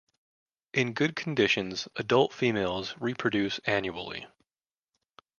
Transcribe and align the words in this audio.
In 0.73 0.93
good 0.93 1.15
conditions, 1.15 1.87
adult 1.95 2.33
females 2.33 2.95
reproduce 2.99 3.59
annually. 3.67 4.25